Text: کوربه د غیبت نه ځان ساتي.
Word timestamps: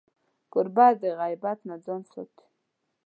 کوربه 0.51 0.87
د 1.01 1.03
غیبت 1.19 1.57
نه 1.69 1.75
ځان 1.85 2.01
ساتي. 2.11 2.45